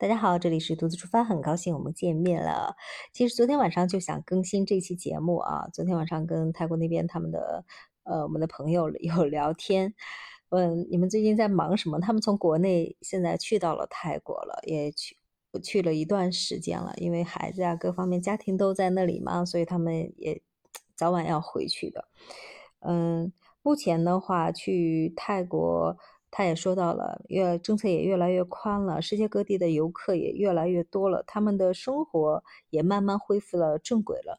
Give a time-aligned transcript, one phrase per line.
[0.00, 2.76] 大家好，这里是独自出发，很高兴我们见面了。
[3.12, 7.64] 其实昨天晚上就想更新这期节目啊，昨天晚上跟泰国那边他们的
[8.04, 9.92] 呃我们的朋友 有聊天，
[10.50, 11.98] 问你们最近在忙什么？
[11.98, 15.16] 他们从国内现在去到了泰国了，也去
[15.64, 20.40] 去了一段时间了，因为孩子啊各方面家庭都在那里嘛，所以他们也
[20.94, 22.06] 早晚要回去的。
[22.82, 25.96] 嗯，目前的话去泰国。
[26.30, 34.38] 他也说到了，越政策也越来越宽了，世界各地的游客也越来越多了，他们的生活也慢慢恢复了正轨了。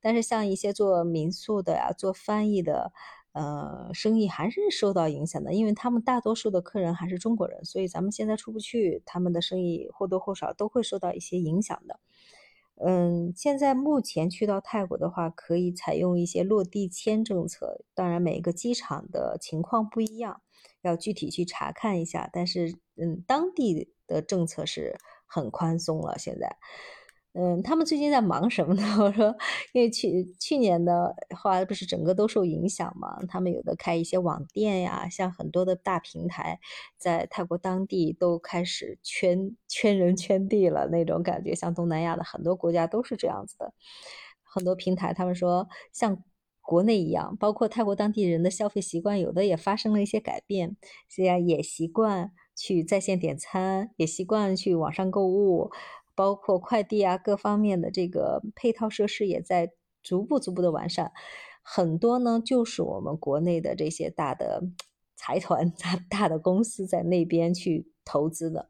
[0.00, 2.92] 但是像一些做民宿的呀、做翻译的，
[3.32, 12.00] 呃，生意还是受到影响的，因为他们大多数的客人还是中国人，所以咱们现在出不去，他们的生意或多或少都会受到一些影响的。
[12.84, 20.40] 嗯，现在目前去到泰国的话，可以采用一些落地签政策，当然每个机场的情况不一样。
[20.82, 26.16] 要具体去查看一下，但是嗯，当地的政策是很宽松了。
[26.18, 26.56] 现在，
[27.34, 28.82] 嗯，他们最近在忙什么呢？
[28.98, 29.32] 我说，
[29.72, 36.58] 因为去去年的话不是整个都受影响嘛，他们有的开一些网店呀，像很多的大平台
[36.98, 43.72] 在泰国当地都开始圈圈人圈地了那种感觉，像东南亚的很多国家都是这样子的，
[44.42, 46.22] 很多平台他们说像。
[46.62, 50.76] 国内一样，包括泰国当地人的消费习惯，有的也发生了一些改变。
[51.08, 55.72] 现在也习惯去在线点餐，也习惯去网上购物，
[56.20, 61.12] 包括快递啊各方面的这个配套设施也在逐步逐步的完善。
[61.62, 64.62] 很多呢，就是我们国内的这些大的
[65.16, 68.68] 财团、大大的公司在那边去投资的，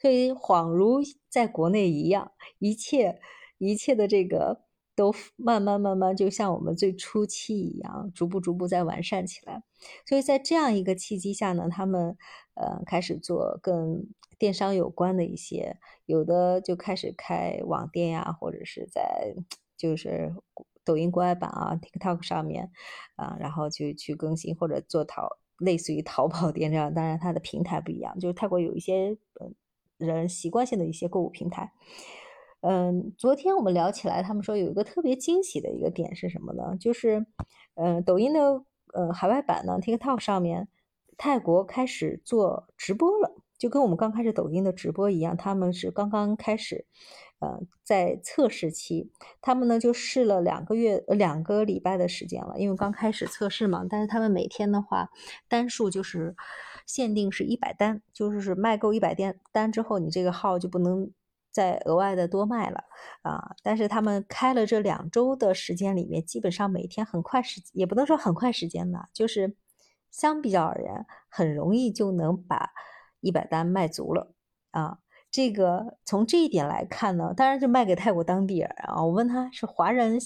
[0.00, 2.30] 所以恍如在国内一样，
[2.60, 3.20] 一切
[3.58, 4.60] 一切的这个。
[5.02, 9.64] 都慢慢慢慢，就像我们最初期一样，逐步逐步在完善起来。
[10.06, 12.16] 所以在这样一个契机下呢，他们
[12.54, 14.06] 呃开始做跟
[14.38, 19.34] 电商有关的一些，有的就开始开网店呀，或者是在
[19.76, 20.32] 就是
[20.84, 22.70] 抖音国外版啊、TikTok 上面
[23.16, 26.94] 啊，然后就去更新或者做淘类似于淘宝店这样。
[26.94, 29.18] 当然它的平台不一样，就是泰国有一些
[29.98, 31.72] 人习惯性的一些购物平台。
[32.62, 36.76] 嗯，昨天我们聊起来，他们说有一个特别惊喜的一个点是什么呢？
[36.78, 37.26] 就是，
[37.74, 38.62] 嗯，抖音的
[38.94, 40.68] 呃海外版呢，TikTok 上面，
[41.18, 46.86] 泰国开始做直播了，就跟我们刚开始抖音的直播一样，他们是刚刚开始，
[47.40, 55.10] 呃，在测试期，他们呢就试了两个月两个礼拜的时间了，因为刚开始测试嘛，但是他们每天的话，
[55.48, 56.36] 单数就是
[56.86, 61.10] 限定是一百单，就是是卖够一百单单之后，你这个号就不能。
[61.52, 62.84] 再额外的多卖了
[63.22, 63.54] 啊！
[63.62, 69.54] 但是他们开了这两周的时间里面，基本上每天很快时也不能说很快时间吧，就是
[70.10, 72.70] 相比较而言，很容易就能把
[73.20, 74.34] 一百单卖足了
[74.70, 74.98] 啊！
[75.30, 79.02] 这个从这一点来看呢，当然就卖给泰国当地人啊。
[79.02, 80.18] 我问他是华人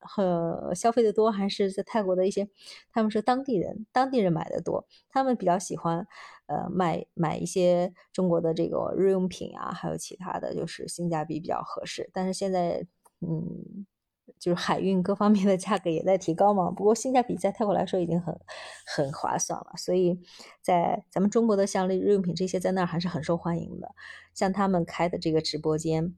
[0.00, 2.48] 和消费的多，还是在泰国的一些，
[2.92, 6.06] 他们说当地人，当地人买的多，他们比较喜欢。
[6.46, 12.10] 呃，买买一些中国的这个日用品啊，还有其他的就是性价比比较合适。
[12.12, 12.84] 但是现在，
[13.20, 13.86] 嗯，
[14.36, 16.68] 就是海运各方面的价格也在提高嘛。
[16.72, 18.36] 不过性价比在泰国来说已经很
[18.84, 20.20] 很划算了，所以
[20.60, 23.94] 在咱们中国的像日用品这些在那儿还是很受欢迎的。
[24.34, 26.16] 像他们开的这个直播间，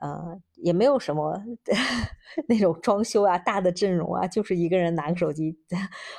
[0.00, 1.38] 呃，也没有什么
[2.48, 5.58] 那种装修啊、大的阵容啊，就是一个人拿个手机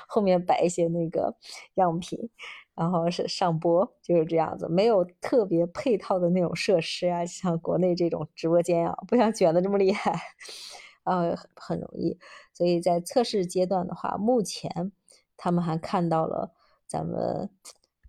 [0.08, 1.36] 后面摆一些那个
[1.76, 2.30] 样品。
[2.76, 10.20] 然后是上播，就是这样子，没有特别配套的那种设施啊，像国内这种直播间啊，不像卷的这么厉害，
[11.06, 12.18] 呃，很容易。
[12.52, 14.92] 所以在测试阶段的话，目前
[15.38, 16.56] 他们还看到了
[16.88, 17.52] 咱们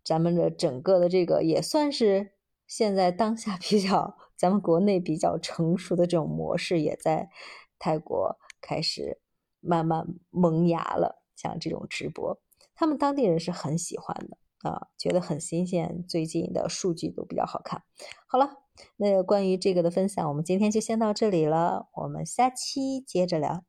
[0.02, 2.32] 咱们的整个的这个也算是
[2.66, 7.30] 现在当下比较咱们国内比较成熟的这种模式，也在
[7.78, 9.18] 泰国开始
[9.60, 11.24] 慢慢萌芽了。
[11.34, 12.38] 像这种直播，
[12.74, 14.36] 他们当地人是很喜欢的。
[14.68, 17.84] 啊，觉得很新鲜，最近的数据都比较好看。
[18.26, 18.50] 好了，
[18.96, 23.64] 那关于这个的分享，我们今天就先到这里了，我们下期接着聊。